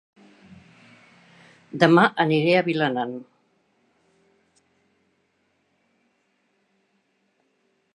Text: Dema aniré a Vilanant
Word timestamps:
Dema 1.83 2.07
aniré 2.25 2.57
a 2.61 2.65
Vilanant 2.69 3.13